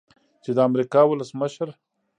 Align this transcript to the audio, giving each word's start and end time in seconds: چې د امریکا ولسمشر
چې 0.43 0.51
د 0.55 0.59
امریکا 0.69 1.01
ولسمشر 1.07 1.69